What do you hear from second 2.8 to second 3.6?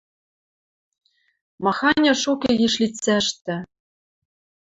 лицӓштӹ!